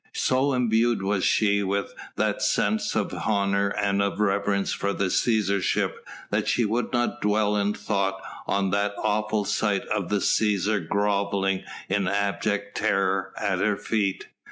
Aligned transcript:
So 0.15 0.53
imbued 0.53 1.03
was 1.03 1.23
she 1.23 1.61
with 1.61 1.93
that 2.15 2.41
sense 2.41 2.95
of 2.95 3.13
honour 3.13 3.67
and 3.69 4.01
of 4.01 4.19
reverence 4.19 4.73
for 4.73 4.93
the 4.93 5.09
Cæsarship, 5.09 5.93
that 6.31 6.47
she 6.47 6.65
would 6.65 6.91
not 6.91 7.21
dwell 7.21 7.55
in 7.55 7.75
thought 7.75 8.19
on 8.47 8.71
that 8.71 8.95
awful 8.97 9.45
sight 9.45 9.85
of 9.89 10.09
the 10.09 10.17
Cæsar 10.17 10.87
grovelling 10.87 11.65
in 11.87 12.07
abject 12.07 12.75
terror 12.75 13.31
at 13.37 13.59
her 13.59 13.77
feet. 13.77 14.25